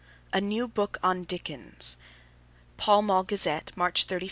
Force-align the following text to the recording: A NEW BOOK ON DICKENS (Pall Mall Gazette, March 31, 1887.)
A 0.33 0.41
NEW 0.41 0.67
BOOK 0.67 0.97
ON 1.03 1.25
DICKENS 1.25 1.97
(Pall 2.75 3.03
Mall 3.03 3.23
Gazette, 3.23 3.71
March 3.77 4.05
31, 4.05 4.15
1887.) 4.15 4.19